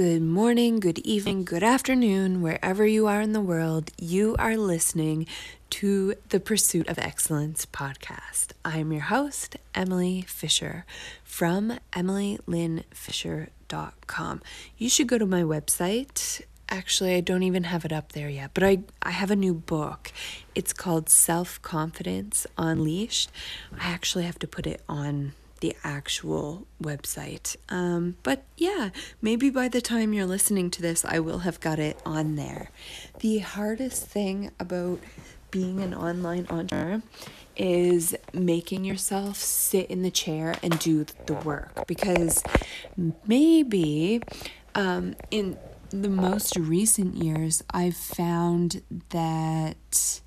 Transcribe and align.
Good 0.00 0.22
morning, 0.22 0.80
good 0.80 1.00
evening, 1.00 1.44
good 1.44 1.62
afternoon, 1.62 2.40
wherever 2.40 2.86
you 2.86 3.06
are 3.06 3.20
in 3.20 3.34
the 3.34 3.40
world. 3.42 3.90
You 3.98 4.34
are 4.38 4.56
listening 4.56 5.26
to 5.68 6.14
the 6.30 6.40
Pursuit 6.40 6.88
of 6.88 6.98
Excellence 6.98 7.66
podcast. 7.66 8.52
I'm 8.64 8.92
your 8.92 9.02
host, 9.02 9.58
Emily 9.74 10.22
Fisher 10.22 10.86
from 11.22 11.78
emilylynnfisher.com. 11.92 14.42
You 14.78 14.88
should 14.88 15.06
go 15.06 15.18
to 15.18 15.26
my 15.26 15.42
website. 15.42 16.40
Actually, 16.70 17.16
I 17.16 17.20
don't 17.20 17.42
even 17.42 17.64
have 17.64 17.84
it 17.84 17.92
up 17.92 18.12
there 18.12 18.30
yet, 18.30 18.52
but 18.54 18.64
I, 18.64 18.78
I 19.02 19.10
have 19.10 19.30
a 19.30 19.36
new 19.36 19.52
book. 19.52 20.12
It's 20.54 20.72
called 20.72 21.10
Self 21.10 21.60
Confidence 21.60 22.46
Unleashed. 22.56 23.30
I 23.78 23.90
actually 23.90 24.24
have 24.24 24.38
to 24.38 24.48
put 24.48 24.66
it 24.66 24.80
on 24.88 25.34
the 25.60 25.76
actual 25.84 26.66
website. 26.82 27.56
Um, 27.68 28.16
but 28.22 28.44
yeah, 28.56 28.90
maybe 29.20 29.50
by 29.50 29.68
the 29.68 29.80
time 29.80 30.12
you're 30.12 30.26
listening 30.26 30.70
to 30.72 30.82
this, 30.82 31.04
I 31.04 31.18
will 31.20 31.40
have 31.40 31.60
got 31.60 31.78
it 31.78 32.00
on 32.04 32.36
there. 32.36 32.70
The 33.20 33.38
hardest 33.38 34.06
thing 34.06 34.50
about 34.58 35.00
being 35.50 35.80
an 35.80 35.94
online 35.94 36.46
entrepreneur 36.48 37.02
is 37.56 38.16
making 38.32 38.84
yourself 38.84 39.36
sit 39.36 39.90
in 39.90 40.02
the 40.02 40.10
chair 40.10 40.54
and 40.62 40.78
do 40.78 41.04
the 41.26 41.34
work 41.34 41.86
because 41.86 42.42
maybe 43.26 44.22
um, 44.74 45.14
in 45.30 45.58
the 45.90 46.08
most 46.08 46.56
recent 46.56 47.16
years, 47.16 47.62
I've 47.70 47.96
found 47.96 48.82
that 49.10 50.20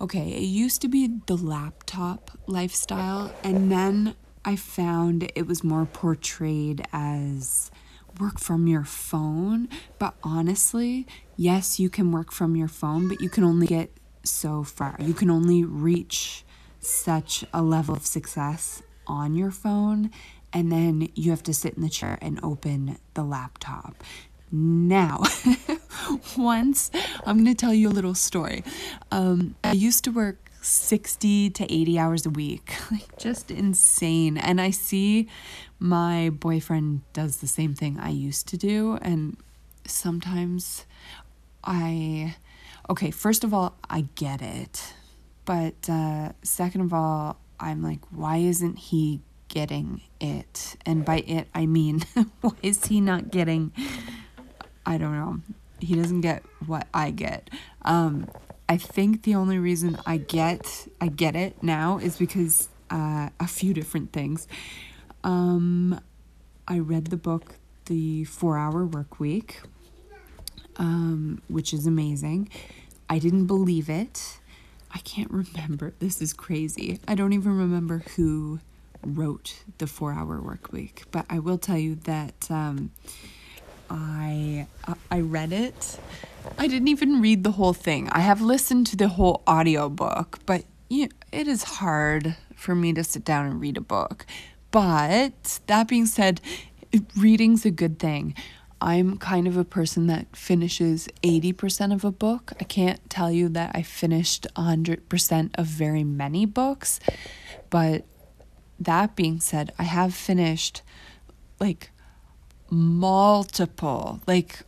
okay, 0.00 0.28
it 0.30 0.42
used 0.42 0.80
to 0.82 0.88
be 0.88 1.18
the 1.26 1.36
laptop 1.36 2.30
lifestyle, 2.46 3.34
and 3.42 3.70
then 3.70 4.14
I 4.48 4.56
found 4.56 5.30
it 5.34 5.46
was 5.46 5.62
more 5.62 5.84
portrayed 5.84 6.82
as 6.90 7.70
work 8.18 8.38
from 8.38 8.66
your 8.66 8.82
phone. 8.82 9.68
But 9.98 10.14
honestly, 10.22 11.06
yes, 11.36 11.78
you 11.78 11.90
can 11.90 12.12
work 12.12 12.32
from 12.32 12.56
your 12.56 12.66
phone, 12.66 13.08
but 13.08 13.20
you 13.20 13.28
can 13.28 13.44
only 13.44 13.66
get 13.66 13.90
so 14.24 14.64
far. 14.64 14.96
You 15.00 15.12
can 15.12 15.28
only 15.28 15.64
reach 15.64 16.46
such 16.80 17.44
a 17.52 17.60
level 17.60 17.94
of 17.94 18.06
success 18.06 18.82
on 19.06 19.34
your 19.34 19.50
phone, 19.50 20.10
and 20.50 20.72
then 20.72 21.10
you 21.14 21.30
have 21.30 21.42
to 21.42 21.52
sit 21.52 21.74
in 21.74 21.82
the 21.82 21.90
chair 21.90 22.16
and 22.22 22.40
open 22.42 22.96
the 23.12 23.24
laptop. 23.24 24.02
Now, 24.50 25.24
once 26.38 26.90
I'm 27.26 27.36
going 27.36 27.44
to 27.44 27.54
tell 27.54 27.74
you 27.74 27.90
a 27.90 27.90
little 27.90 28.14
story. 28.14 28.64
Um, 29.12 29.56
I 29.62 29.72
used 29.72 30.04
to 30.04 30.10
work 30.10 30.47
60 30.62 31.50
to 31.50 31.72
80 31.72 31.98
hours 31.98 32.26
a 32.26 32.30
week. 32.30 32.74
Like 32.90 33.18
just 33.18 33.50
insane. 33.50 34.38
And 34.38 34.60
I 34.60 34.70
see 34.70 35.28
my 35.78 36.30
boyfriend 36.30 37.02
does 37.12 37.38
the 37.38 37.46
same 37.46 37.74
thing 37.74 37.98
I 38.00 38.08
used 38.08 38.48
to 38.48 38.56
do 38.56 38.98
and 39.02 39.36
sometimes 39.84 40.86
I 41.62 42.36
okay, 42.88 43.10
first 43.10 43.44
of 43.44 43.52
all, 43.52 43.76
I 43.90 44.08
get 44.14 44.40
it. 44.40 44.94
But 45.44 45.88
uh 45.88 46.32
second 46.42 46.80
of 46.80 46.94
all, 46.94 47.36
I'm 47.60 47.82
like 47.82 48.00
why 48.10 48.38
isn't 48.38 48.78
he 48.78 49.20
getting 49.48 50.00
it? 50.20 50.76
And 50.86 51.04
by 51.04 51.18
it 51.18 51.48
I 51.54 51.66
mean 51.66 52.00
why 52.40 52.52
is 52.62 52.86
he 52.86 53.00
not 53.00 53.30
getting 53.30 53.72
I 54.86 54.96
don't 54.96 55.12
know. 55.12 55.40
He 55.80 55.94
doesn't 55.94 56.22
get 56.22 56.42
what 56.66 56.86
I 56.94 57.10
get. 57.10 57.50
Um 57.82 58.28
I 58.68 58.76
think 58.76 59.22
the 59.22 59.34
only 59.34 59.58
reason 59.58 59.98
I 60.04 60.18
get 60.18 60.88
I 61.00 61.08
get 61.08 61.34
it 61.34 61.62
now 61.62 61.98
is 61.98 62.16
because 62.18 62.68
uh, 62.90 63.30
a 63.40 63.46
few 63.46 63.72
different 63.72 64.12
things. 64.12 64.46
Um, 65.24 66.00
I 66.66 66.78
read 66.78 67.06
the 67.06 67.16
book 67.16 67.54
The 67.86 68.24
Four 68.24 68.58
Hour 68.58 68.84
Work 68.84 69.18
Week, 69.18 69.60
um, 70.76 71.40
which 71.48 71.72
is 71.72 71.86
amazing. 71.86 72.50
I 73.08 73.18
didn't 73.18 73.46
believe 73.46 73.88
it. 73.88 74.38
I 74.90 74.98
can't 74.98 75.30
remember. 75.30 75.94
This 75.98 76.20
is 76.20 76.32
crazy. 76.32 77.00
I 77.08 77.14
don't 77.14 77.32
even 77.32 77.56
remember 77.56 78.02
who 78.16 78.60
wrote 79.02 79.62
the 79.78 79.86
Four 79.86 80.12
Hour 80.12 80.40
Work 80.40 80.72
Week, 80.72 81.04
but 81.10 81.24
I 81.30 81.38
will 81.38 81.58
tell 81.58 81.78
you 81.78 81.94
that 82.04 82.50
um, 82.50 82.90
I 83.90 84.66
uh, 84.86 84.94
I 85.10 85.20
read 85.20 85.52
it 85.52 85.98
I 86.56 86.66
didn't 86.66 86.88
even 86.88 87.20
read 87.20 87.44
the 87.44 87.52
whole 87.52 87.72
thing. 87.72 88.08
I 88.10 88.20
have 88.20 88.40
listened 88.40 88.86
to 88.88 88.96
the 88.96 89.08
whole 89.08 89.42
audiobook, 89.48 90.38
but 90.46 90.64
you 90.88 91.06
know, 91.06 91.12
it 91.32 91.46
is 91.46 91.62
hard 91.64 92.36
for 92.54 92.74
me 92.74 92.92
to 92.94 93.04
sit 93.04 93.24
down 93.24 93.46
and 93.46 93.60
read 93.60 93.76
a 93.76 93.82
book. 93.82 94.24
But 94.70 95.60
that 95.66 95.88
being 95.88 96.06
said, 96.06 96.40
reading's 97.16 97.64
a 97.64 97.70
good 97.70 97.98
thing. 97.98 98.34
I'm 98.80 99.18
kind 99.18 99.46
of 99.48 99.56
a 99.56 99.64
person 99.64 100.06
that 100.06 100.36
finishes 100.36 101.08
80% 101.22 101.92
of 101.92 102.04
a 102.04 102.12
book. 102.12 102.52
I 102.60 102.64
can't 102.64 103.08
tell 103.10 103.30
you 103.30 103.48
that 103.50 103.72
I 103.74 103.82
finished 103.82 104.46
100% 104.56 105.50
of 105.56 105.66
very 105.66 106.04
many 106.04 106.46
books, 106.46 107.00
but 107.70 108.04
that 108.78 109.16
being 109.16 109.40
said, 109.40 109.72
I 109.78 109.82
have 109.82 110.14
finished 110.14 110.82
like 111.58 111.90
multiple, 112.70 114.20
like 114.26 114.60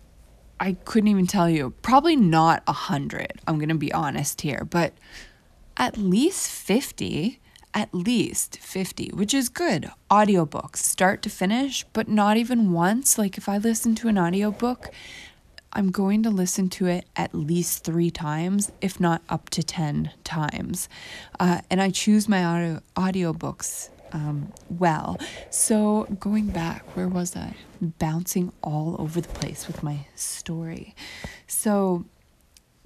I 0.58 0.72
couldn't 0.84 1.08
even 1.08 1.26
tell 1.26 1.48
you. 1.48 1.74
Probably 1.82 2.16
not 2.16 2.62
a 2.66 2.72
hundred. 2.72 3.40
I'm 3.46 3.58
gonna 3.58 3.74
be 3.74 3.92
honest 3.92 4.42
here, 4.42 4.66
but 4.68 4.92
at 5.76 5.96
least 5.96 6.50
fifty. 6.50 7.40
At 7.72 7.94
least 7.94 8.58
50, 8.58 9.10
which 9.14 9.32
is 9.32 9.48
good. 9.48 9.92
Audiobooks, 10.10 10.78
start 10.78 11.22
to 11.22 11.30
finish, 11.30 11.84
but 11.92 12.08
not 12.08 12.36
even 12.36 12.72
once. 12.72 13.16
Like 13.16 13.38
if 13.38 13.48
I 13.48 13.58
listen 13.58 13.94
to 13.94 14.08
an 14.08 14.18
audiobook, 14.18 14.90
I'm 15.72 15.92
going 15.92 16.24
to 16.24 16.30
listen 16.30 16.68
to 16.70 16.86
it 16.86 17.06
at 17.14 17.32
least 17.32 17.84
three 17.84 18.10
times, 18.10 18.72
if 18.80 18.98
not 18.98 19.22
up 19.28 19.50
to 19.50 19.62
10 19.62 20.10
times. 20.24 20.88
Uh, 21.38 21.60
and 21.70 21.80
I 21.80 21.90
choose 21.90 22.28
my 22.28 22.44
audio 22.44 22.82
audiobooks 22.96 23.90
um, 24.12 24.52
well. 24.68 25.18
So, 25.50 26.04
going 26.18 26.48
back, 26.48 26.96
where 26.96 27.08
was 27.08 27.36
I? 27.36 27.54
Bouncing 27.80 28.52
all 28.62 28.96
over 28.98 29.20
the 29.20 29.28
place 29.28 29.66
with 29.66 29.82
my 29.82 30.06
story. 30.14 30.94
So, 31.46 32.04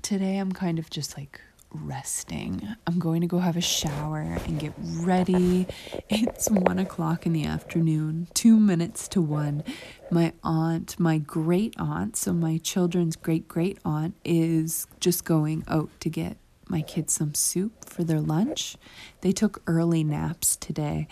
today 0.03 0.39
I'm 0.39 0.53
kind 0.53 0.79
of 0.79 0.91
just 0.91 1.17
like 1.17 1.41
resting. 1.75 2.77
I'm 2.87 2.99
going 2.99 3.21
to 3.21 3.27
go 3.27 3.39
have 3.39 3.57
a 3.57 3.61
shower 3.61 4.21
and 4.21 4.59
get 4.59 4.73
ready. 4.79 5.67
It's 6.09 6.49
one 6.49 6.79
o'clock 6.79 7.27
in 7.27 7.33
the 7.33 7.45
afternoon, 7.45 8.29
two 8.35 8.59
minutes 8.59 9.09
to 9.09 9.21
one. 9.21 9.65
My 10.11 10.33
aunt, 10.43 10.99
my 11.01 11.19
great 11.19 11.75
aunt, 11.79 12.17
so 12.17 12.33
my 12.33 12.59
children's 12.59 13.17
great 13.17 13.49
great 13.49 13.79
aunt, 13.85 14.15
is 14.25 14.87
just 15.01 15.25
going 15.25 15.65
out 15.67 15.91
to 16.01 16.09
get 16.09 16.37
my 16.69 16.83
kids 16.83 17.13
some 17.13 17.35
soup 17.35 17.89
for 17.89 18.05
their 18.05 18.21
lunch. 18.21 18.77
They 19.21 19.33
took 19.33 19.63
early 19.67 20.05
naps 20.05 20.57
today. 20.57 21.09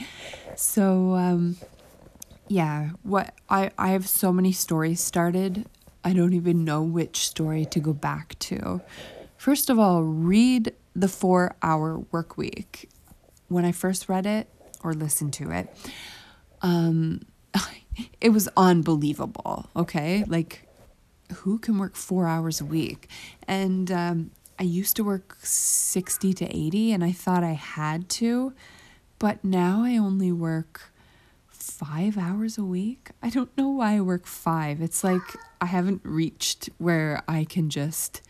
So 0.56 1.14
um 1.14 1.56
yeah, 2.48 2.90
what 3.02 3.34
I 3.48 3.70
I 3.78 3.88
have 3.90 4.08
so 4.08 4.32
many 4.32 4.52
stories 4.52 5.00
started. 5.00 5.66
I 6.04 6.12
don't 6.12 6.32
even 6.32 6.64
know 6.64 6.82
which 6.82 7.28
story 7.28 7.64
to 7.66 7.80
go 7.80 7.92
back 7.92 8.38
to. 8.40 8.80
First 9.36 9.70
of 9.70 9.78
all, 9.78 10.02
read 10.02 10.72
the 10.94 11.06
4-hour 11.06 12.00
work 12.10 12.36
week. 12.36 12.88
When 13.48 13.64
I 13.64 13.72
first 13.72 14.08
read 14.08 14.26
it 14.26 14.48
or 14.82 14.92
listened 14.94 15.32
to 15.34 15.50
it, 15.50 15.68
um 16.62 17.20
it 18.20 18.30
was 18.30 18.48
unbelievable, 18.56 19.68
okay? 19.76 20.24
Like 20.26 20.66
who 21.36 21.58
can 21.58 21.78
work 21.78 21.96
4 21.96 22.26
hours 22.26 22.60
a 22.60 22.64
week? 22.64 23.08
And 23.46 23.90
um 23.90 24.30
I 24.58 24.64
used 24.64 24.96
to 24.96 25.04
work 25.04 25.38
60 25.42 26.32
to 26.34 26.46
80 26.46 26.92
and 26.92 27.04
I 27.04 27.12
thought 27.12 27.42
I 27.42 27.52
had 27.52 28.08
to, 28.10 28.52
but 29.18 29.42
now 29.44 29.82
I 29.84 29.96
only 29.96 30.32
work 30.32 30.92
five 31.48 32.18
hours 32.18 32.58
a 32.58 32.64
week. 32.64 33.10
I 33.22 33.30
don't 33.30 33.56
know 33.56 33.70
why 33.70 33.96
I 33.96 34.00
work 34.00 34.26
five. 34.26 34.80
It's 34.80 35.04
like 35.04 35.22
I 35.60 35.66
haven't 35.66 36.00
reached 36.04 36.70
where 36.78 37.22
I 37.28 37.44
can 37.44 37.70
just 37.70 38.22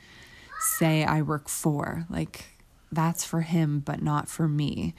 say 0.61 1.05
I 1.05 1.23
work 1.23 1.49
four. 1.49 2.07
Like 2.09 2.45
that's 2.91 3.25
for 3.25 3.41
him, 3.41 3.81
but 3.81 4.03
not 4.03 4.29
for 4.29 4.47
me. 4.47 4.95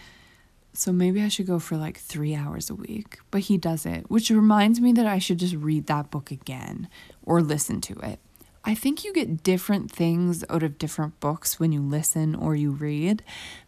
So 0.73 0.91
maybe 0.91 1.21
I 1.21 1.27
should 1.27 1.45
go 1.45 1.59
for 1.59 1.77
like 1.77 1.97
three 1.97 2.33
hours 2.33 2.69
a 2.69 2.75
week. 2.75 3.19
But 3.29 3.41
he 3.41 3.57
does 3.57 3.85
it, 3.85 4.09
which 4.09 4.31
reminds 4.31 4.81
me 4.81 4.91
that 4.93 5.05
I 5.05 5.19
should 5.19 5.37
just 5.37 5.55
read 5.55 5.85
that 5.85 6.09
book 6.09 6.31
again 6.31 6.89
or 7.23 7.41
listen 7.41 7.79
to 7.81 7.93
it. 7.99 8.19
I 8.65 8.75
think 8.75 9.03
you 9.03 9.13
get 9.13 9.43
different 9.43 9.91
things 9.91 10.43
out 10.49 10.63
of 10.63 10.77
different 10.77 11.19
books 11.19 11.59
when 11.59 11.71
you 11.71 11.81
listen 11.81 12.33
or 12.33 12.55
you 12.55 12.71
read, 12.71 13.21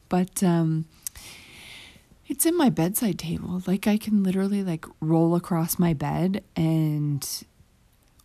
but 0.08 0.42
um, 0.42 0.86
it's 2.28 2.46
in 2.46 2.58
my 2.58 2.70
bedside 2.70 3.20
table. 3.20 3.62
Like 3.68 3.88
I 3.88 3.98
can 3.98 4.24
literally 4.24 4.64
like 4.64 4.86
roll 5.02 5.36
across 5.36 5.78
my 5.78 5.94
bed 5.94 6.44
and 6.56 7.28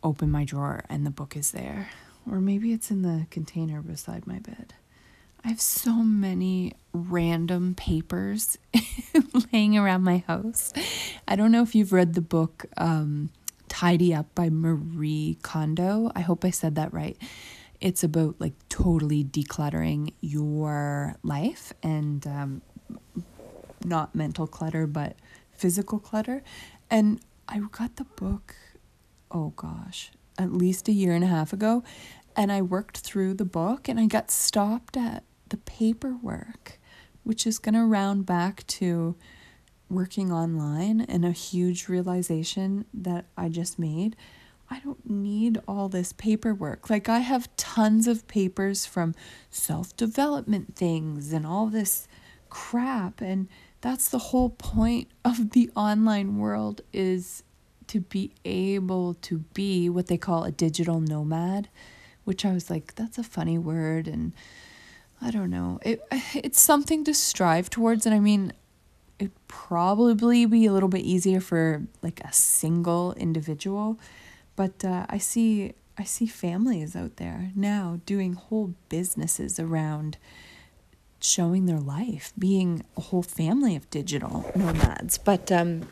open 0.03 0.31
my 0.31 0.45
drawer 0.45 0.85
and 0.89 1.05
the 1.05 1.11
book 1.11 1.37
is 1.37 1.51
there. 1.51 1.91
Or 2.31 2.41
maybe 2.41 2.73
it's 2.73 2.91
in 2.91 3.03
the 3.03 3.27
container 3.31 3.83
beside 3.83 4.27
my 4.27 4.39
bed. 4.39 4.75
I 5.45 5.49
have 5.49 5.61
so 5.61 5.95
many 5.95 6.75
random 6.93 7.75
papers 7.75 8.59
laying 9.53 9.77
around 9.77 10.03
my 10.03 10.19
house. 10.27 10.73
I 11.27 11.35
don't 11.35 11.51
know 11.51 11.63
if 11.63 11.75
you've 11.75 11.95
read 11.95 12.15
the 12.15 12.21
book 12.21 12.67
um, 12.77 13.31
Tidy 13.71 14.13
Up 14.13 14.35
by 14.35 14.51
Marie 14.51 15.39
Kondo. 15.41 16.11
I 16.15 16.21
hope 16.21 16.45
I 16.45 16.51
said 16.51 16.75
that 16.75 16.93
right. 16.93 17.17
It's 17.81 18.05
about 18.05 18.39
like 18.39 18.53
totally 18.69 19.25
decluttering 19.25 20.13
your 20.21 21.17
life 21.23 21.73
and 21.83 22.27
um, 22.27 22.63
not 23.83 24.15
mental 24.15 24.47
clutter, 24.47 24.87
but 24.87 25.17
physical 25.53 25.99
clutter. 25.99 26.43
And 26.91 27.21
I 27.49 27.61
got 27.71 27.97
the 27.97 28.05
book, 28.05 28.55
oh 29.31 29.51
gosh, 29.57 30.11
at 30.37 30.53
least 30.53 30.89
a 30.89 30.93
year 30.93 31.15
and 31.15 31.25
a 31.25 31.29
half 31.29 31.55
ago. 31.55 31.83
And 32.37 32.53
I 32.53 32.61
worked 32.61 32.99
through 32.99 33.35
the 33.35 33.47
book 33.47 33.89
and 33.89 33.99
I 33.99 34.07
got 34.07 34.31
stopped 34.31 34.97
at 34.97 35.25
the 35.49 35.57
paperwork, 35.57 36.79
which 37.23 37.47
is 37.47 37.59
going 37.59 37.75
to 37.75 37.85
round 37.85 38.27
back 38.27 38.67
to 38.67 39.17
working 39.91 40.33
online 40.33 41.01
and 41.03 41.25
a 41.25 41.33
huge 41.33 41.89
realization 41.89 42.85
that 42.95 43.27
I 43.37 43.49
just 43.49 43.79
made. 43.79 44.17
I 44.71 44.79
don't 44.81 45.09
need 45.09 45.59
all 45.67 45.89
this 45.89 46.13
paperwork. 46.13 46.89
Like, 46.89 47.09
I 47.09 47.19
have 47.19 47.55
tons 47.57 48.07
of 48.07 48.29
papers 48.29 48.87
from 48.87 49.15
self 49.51 49.97
development 49.97 50.77
things 50.77 51.33
and 51.33 51.45
all 51.45 51.67
this 51.67 52.07
crap. 52.51 53.21
And 53.21 53.49
that's 53.81 54.09
the 54.09 54.19
whole 54.19 54.51
point 54.51 55.09
of 55.25 55.51
the 55.51 55.71
online 55.75 56.39
world 56.39 56.83
is 56.93 57.43
to 57.89 58.01
be 58.01 58.33
able 58.45 59.15
to 59.15 59.39
be 59.55 59.89
what 59.89 60.07
they 60.07 60.17
call 60.17 60.45
a 60.45 60.53
digital 60.53 61.01
nomad, 61.01 61.69
which 62.23 62.45
I 62.45 62.53
was 62.53 62.71
like, 62.71 62.95
that's 62.95 63.19
a 63.19 63.25
funny 63.25 63.59
word. 63.59 64.07
And 64.07 64.33
I 65.21 65.33
don't 65.33 65.51
know. 65.51 65.81
It, 65.83 66.01
it's 66.35 66.61
something 66.61 67.03
to 67.05 67.15
strive 67.15 67.71
towards. 67.71 68.07
And 68.07 68.15
I 68.15 68.21
mean, 68.21 68.53
it'd 69.21 69.49
probably 69.49 70.47
be 70.47 70.65
a 70.65 70.73
little 70.73 70.89
bit 70.89 71.03
easier 71.03 71.41
for 71.41 71.83
like 72.03 72.21
a 72.21 72.33
single 72.33 73.13
individual 73.15 73.99
but 74.57 74.85
uh, 74.85 75.05
i 75.09 75.19
see 75.19 75.73
i 75.99 76.03
see 76.03 76.27
families 76.27 76.97
out 76.97 77.17
there 77.17 77.53
now 77.55 78.01
doing 78.07 78.33
whole 78.33 78.75
businesses 78.89 79.61
around 79.61 80.17
showing 81.21 81.67
their 81.67 81.79
life 81.79 82.33
being 82.39 82.83
a 82.97 83.01
whole 83.03 83.23
family 83.23 83.77
of 83.77 83.89
digital 83.91 84.51
nomads 84.57 85.19
but 85.19 85.53
um 85.53 85.83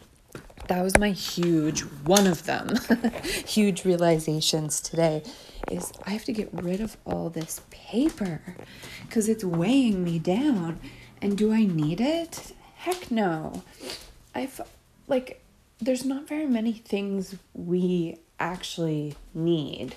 that 0.68 0.82
was 0.82 0.98
my 0.98 1.10
huge 1.10 1.80
one 2.04 2.26
of 2.26 2.44
them 2.44 2.74
huge 3.46 3.84
realizations 3.84 4.80
today 4.80 5.22
is 5.70 5.92
i 6.06 6.10
have 6.10 6.24
to 6.24 6.32
get 6.32 6.48
rid 6.52 6.80
of 6.80 6.96
all 7.04 7.28
this 7.28 7.60
paper 7.70 8.40
because 9.02 9.28
it's 9.28 9.44
weighing 9.44 10.02
me 10.02 10.18
down 10.18 10.80
and 11.20 11.36
do 11.36 11.52
i 11.52 11.66
need 11.66 12.00
it 12.00 12.54
heck 12.88 13.10
no. 13.10 13.62
I've 14.34 14.60
like 15.06 15.42
there's 15.80 16.04
not 16.04 16.26
very 16.26 16.46
many 16.46 16.72
things 16.72 17.36
we 17.54 18.18
actually 18.40 19.14
need. 19.34 19.94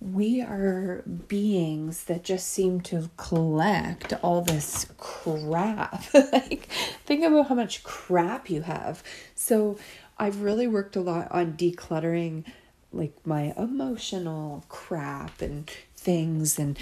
We 0.00 0.42
are 0.42 1.02
beings 1.28 2.04
that 2.04 2.22
just 2.22 2.48
seem 2.48 2.80
to 2.82 3.10
collect 3.16 4.12
all 4.22 4.42
this 4.42 4.86
crap. 4.98 6.04
like, 6.14 6.68
think 7.06 7.24
about 7.24 7.48
how 7.48 7.54
much 7.54 7.82
crap 7.82 8.50
you 8.50 8.62
have. 8.62 9.02
So, 9.34 9.78
I've 10.18 10.42
really 10.42 10.66
worked 10.66 10.96
a 10.96 11.00
lot 11.00 11.28
on 11.32 11.54
decluttering 11.54 12.44
like 12.92 13.14
my 13.26 13.52
emotional 13.56 14.64
crap 14.68 15.42
and 15.42 15.70
things 15.96 16.58
and 16.58 16.78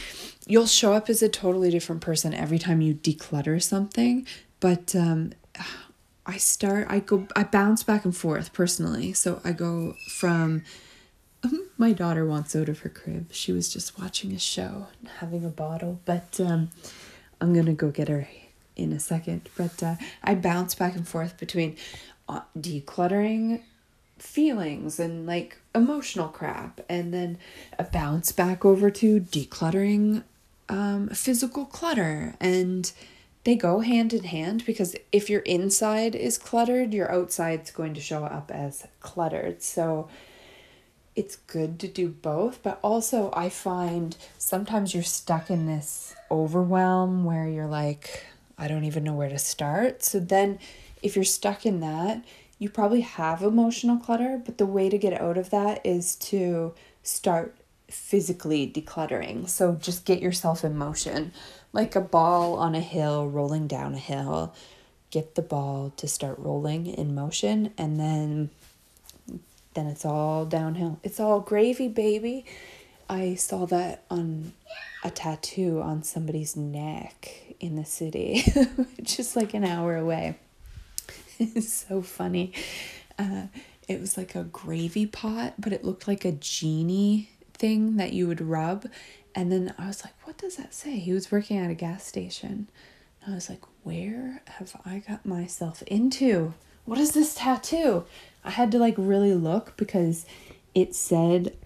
you'll 0.46 0.66
show 0.66 0.92
up 0.92 1.08
as 1.08 1.22
a 1.22 1.28
totally 1.28 1.70
different 1.70 2.02
person 2.02 2.34
every 2.34 2.58
time 2.58 2.80
you 2.80 2.94
declutter 2.94 3.60
something 3.60 4.26
but 4.60 4.94
um, 4.94 5.32
I 6.26 6.38
start, 6.38 6.86
I 6.88 7.00
go, 7.00 7.28
I 7.36 7.44
bounce 7.44 7.82
back 7.82 8.04
and 8.04 8.16
forth 8.16 8.52
personally. 8.52 9.12
So 9.12 9.40
I 9.44 9.52
go 9.52 9.94
from 10.08 10.62
my 11.76 11.92
daughter 11.92 12.24
wants 12.24 12.54
out 12.56 12.68
of 12.68 12.80
her 12.80 12.88
crib. 12.88 13.32
She 13.32 13.52
was 13.52 13.72
just 13.72 13.98
watching 13.98 14.32
a 14.32 14.38
show 14.38 14.86
and 15.00 15.08
having 15.20 15.44
a 15.44 15.50
bottle, 15.50 16.00
but 16.04 16.40
um, 16.40 16.70
I'm 17.40 17.52
gonna 17.54 17.74
go 17.74 17.90
get 17.90 18.08
her 18.08 18.28
in 18.76 18.92
a 18.92 19.00
second. 19.00 19.48
But 19.56 19.82
uh, 19.82 19.96
I 20.22 20.34
bounce 20.34 20.74
back 20.74 20.94
and 20.94 21.06
forth 21.06 21.38
between 21.38 21.76
uh, 22.28 22.40
decluttering 22.58 23.62
feelings 24.18 24.98
and 24.98 25.26
like 25.26 25.58
emotional 25.74 26.28
crap, 26.28 26.80
and 26.88 27.12
then 27.12 27.38
bounce 27.92 28.32
back 28.32 28.64
over 28.64 28.90
to 28.90 29.20
decluttering 29.20 30.22
um, 30.68 31.08
physical 31.08 31.66
clutter 31.66 32.34
and 32.40 32.90
they 33.44 33.54
go 33.54 33.80
hand 33.80 34.12
in 34.12 34.24
hand 34.24 34.64
because 34.64 34.96
if 35.12 35.28
your 35.28 35.40
inside 35.40 36.14
is 36.14 36.38
cluttered, 36.38 36.94
your 36.94 37.12
outside's 37.12 37.70
going 37.70 37.94
to 37.94 38.00
show 38.00 38.24
up 38.24 38.50
as 38.50 38.86
cluttered. 39.00 39.62
So 39.62 40.08
it's 41.14 41.36
good 41.36 41.78
to 41.80 41.88
do 41.88 42.08
both, 42.08 42.62
but 42.62 42.80
also 42.82 43.30
I 43.34 43.48
find 43.48 44.16
sometimes 44.38 44.94
you're 44.94 45.02
stuck 45.02 45.50
in 45.50 45.66
this 45.66 46.16
overwhelm 46.30 47.24
where 47.24 47.46
you're 47.46 47.66
like, 47.66 48.26
I 48.58 48.66
don't 48.66 48.84
even 48.84 49.04
know 49.04 49.14
where 49.14 49.28
to 49.28 49.38
start. 49.38 50.02
So 50.02 50.18
then 50.18 50.58
if 51.02 51.14
you're 51.14 51.24
stuck 51.24 51.66
in 51.66 51.80
that, 51.80 52.24
you 52.58 52.68
probably 52.70 53.02
have 53.02 53.42
emotional 53.42 53.98
clutter, 53.98 54.40
but 54.44 54.58
the 54.58 54.66
way 54.66 54.88
to 54.88 54.96
get 54.96 55.20
out 55.20 55.36
of 55.36 55.50
that 55.50 55.84
is 55.84 56.16
to 56.16 56.74
start 57.02 57.54
physically 57.94 58.70
decluttering. 58.70 59.48
So 59.48 59.74
just 59.80 60.04
get 60.04 60.20
yourself 60.20 60.64
in 60.64 60.76
motion 60.76 61.32
like 61.74 61.96
a 61.96 62.00
ball 62.00 62.54
on 62.54 62.74
a 62.74 62.80
hill 62.80 63.28
rolling 63.28 63.66
down 63.66 63.94
a 63.94 63.98
hill. 63.98 64.54
Get 65.10 65.34
the 65.34 65.42
ball 65.42 65.92
to 65.96 66.08
start 66.08 66.38
rolling 66.38 66.86
in 66.86 67.14
motion 67.14 67.72
and 67.76 67.98
then 68.00 68.50
then 69.74 69.86
it's 69.88 70.04
all 70.04 70.44
downhill. 70.44 71.00
It's 71.02 71.18
all 71.18 71.40
gravy, 71.40 71.88
baby. 71.88 72.46
I 73.10 73.34
saw 73.34 73.66
that 73.66 74.04
on 74.08 74.52
a 75.02 75.10
tattoo 75.10 75.80
on 75.82 76.04
somebody's 76.04 76.54
neck 76.54 77.56
in 77.58 77.74
the 77.74 77.84
city, 77.84 78.44
just 79.02 79.34
like 79.34 79.52
an 79.52 79.64
hour 79.64 79.96
away. 79.96 80.38
It's 81.36 81.72
so 81.88 82.00
funny. 82.00 82.52
Uh, 83.18 83.48
it 83.88 84.00
was 84.00 84.16
like 84.16 84.36
a 84.36 84.44
gravy 84.44 85.04
pot, 85.04 85.54
but 85.58 85.72
it 85.72 85.84
looked 85.84 86.06
like 86.06 86.24
a 86.24 86.30
genie 86.30 87.28
thing 87.54 87.96
that 87.96 88.12
you 88.12 88.26
would 88.28 88.40
rub, 88.40 88.86
and 89.34 89.50
then 89.50 89.74
I 89.78 89.88
was 89.88 90.04
like, 90.04 90.14
what 90.24 90.38
does 90.38 90.56
that 90.56 90.74
say? 90.74 90.98
He 90.98 91.12
was 91.12 91.32
working 91.32 91.58
at 91.58 91.70
a 91.70 91.74
gas 91.74 92.04
station. 92.04 92.68
And 93.22 93.32
I 93.32 93.34
was 93.34 93.48
like, 93.48 93.62
where 93.82 94.42
have 94.46 94.80
I 94.84 95.02
got 95.06 95.26
myself 95.26 95.82
into? 95.82 96.54
What 96.84 96.98
is 96.98 97.12
this 97.12 97.34
tattoo? 97.34 98.04
I 98.44 98.50
had 98.50 98.70
to 98.72 98.78
like 98.78 98.94
really 98.96 99.34
look 99.34 99.76
because 99.76 100.26
it 100.74 100.94
said 100.94 101.56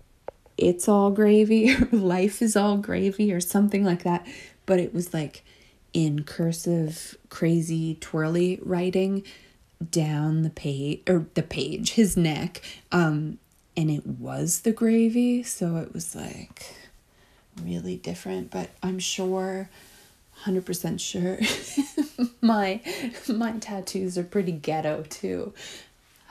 it's 0.56 0.88
all 0.88 1.10
gravy 1.10 1.76
life 1.92 2.40
is 2.40 2.56
all 2.56 2.76
gravy 2.76 3.32
or 3.32 3.40
something 3.40 3.84
like 3.84 4.04
that. 4.04 4.26
But 4.64 4.78
it 4.78 4.94
was 4.94 5.12
like 5.12 5.44
in 5.92 6.22
cursive, 6.24 7.16
crazy, 7.28 7.96
twirly 8.00 8.60
writing 8.62 9.24
down 9.90 10.42
the 10.42 10.50
page 10.50 11.02
or 11.08 11.26
the 11.34 11.42
page, 11.42 11.92
his 11.92 12.16
neck. 12.16 12.62
Um, 12.92 13.38
and 13.78 13.92
it 13.92 14.04
was 14.04 14.62
the 14.62 14.72
gravy. 14.72 15.44
So 15.44 15.76
it 15.76 15.94
was 15.94 16.16
like 16.16 16.74
really 17.62 17.94
different, 17.94 18.50
but 18.50 18.70
I'm 18.82 18.98
sure 18.98 19.70
100% 20.44 20.98
sure 20.98 21.38
my 22.40 22.80
my 23.28 23.52
tattoos 23.52 24.18
are 24.18 24.24
pretty 24.24 24.50
ghetto 24.50 25.04
too. 25.08 25.52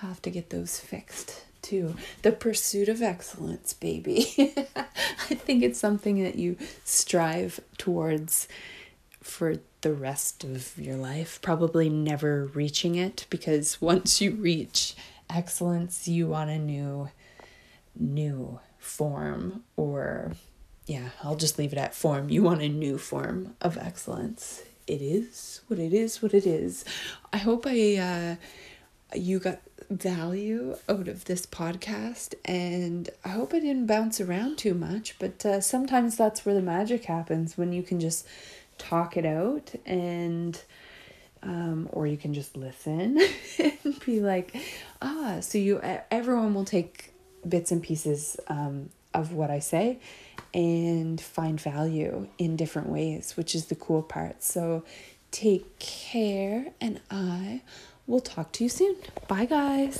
I 0.04 0.08
have 0.08 0.22
to 0.24 0.30
get 0.30 0.50
those 0.50 0.78
fixed 0.78 1.46
too. 1.62 1.96
The 2.22 2.34
pursuit 2.34 2.90
of 2.90 3.02
excellence, 3.02 3.72
baby. 3.72 4.28
I 4.76 5.36
think 5.36 5.64
it's 5.64 5.80
something 5.80 6.22
that 6.24 6.36
you 6.36 6.58
strive 6.84 7.62
towards 7.78 8.50
for 9.22 9.60
the 9.82 9.94
rest 9.94 10.44
of 10.44 10.78
your 10.78 10.98
life, 10.98 11.40
probably 11.42 11.88
never 11.88 12.48
reaching 12.48 12.96
it 12.96 13.26
because 13.30 13.82
once 13.82 14.20
you 14.20 14.32
reach 14.32 14.96
excellence, 15.30 16.10
you 16.10 16.28
want 16.28 16.50
a 16.50 16.58
new 16.58 17.10
new 18.00 18.60
form 18.80 19.64
or 19.76 20.34
yeah, 20.88 21.10
I'll 21.22 21.36
just 21.36 21.60
leave 21.60 21.74
it 21.74 21.78
at 21.78 21.94
form. 21.94 22.30
You 22.30 22.44
want 22.44 22.62
a 22.62 22.70
new 22.70 22.98
form 22.98 23.56
of 23.62 23.78
excellence. 23.78 24.64
It 24.88 25.02
is 25.02 25.62
what 25.68 25.80
it 25.80 25.94
is, 25.94 26.22
what 26.22 26.34
it 26.34 26.48
is. 26.48 26.86
I 27.34 27.38
hope 27.38 27.66
I 27.68 27.98
uh, 27.98 29.16
you 29.18 29.40
got 29.40 29.60
value 29.90 30.78
out 30.88 31.10
of 31.10 31.26
this 31.26 31.46
podcast, 31.46 32.36
and 32.46 33.10
I 33.26 33.30
hope 33.30 33.54
I 33.54 33.60
didn't 33.60 33.86
bounce 33.86 34.22
around 34.22 34.58
too 34.58 34.74
much. 34.74 35.20
But 35.20 35.46
uh, 35.46 35.60
sometimes 35.60 36.16
that's 36.16 36.46
where 36.46 36.56
the 36.56 36.62
magic 36.62 37.04
happens 37.04 37.58
when 37.58 37.74
you 37.74 37.84
can 37.84 38.00
just 38.00 38.26
talk 38.78 39.18
it 39.18 39.26
out 39.26 39.74
and. 39.86 40.60
Um, 41.44 41.88
or 41.94 42.08
you 42.08 42.18
can 42.18 42.34
just 42.34 42.58
listen 42.58 43.22
and 43.60 44.00
be 44.04 44.20
like, 44.20 44.58
ah, 45.04 45.38
so 45.40 45.60
you 45.60 45.80
everyone 46.10 46.56
will 46.56 46.66
take 46.66 47.14
bits 47.48 47.72
and 47.72 47.82
pieces 47.82 48.38
um, 48.48 48.90
of 49.14 49.34
what 49.34 49.50
I 49.50 49.60
say 49.60 50.00
and 50.54 51.20
find 51.20 51.60
value 51.60 52.28
in 52.38 52.56
different 52.56 52.90
ways, 52.90 53.36
which 53.36 53.56
is 53.56 53.66
the 53.66 53.76
cool 53.76 54.02
part. 54.02 54.44
So 54.44 54.84
take 55.32 55.80
care, 55.80 56.68
and 56.80 57.00
I 57.12 57.62
will 58.06 58.22
talk 58.22 58.52
to 58.54 58.64
you 58.64 58.70
soon. 58.70 58.96
Bye, 59.28 59.46
guys. 59.46 60.00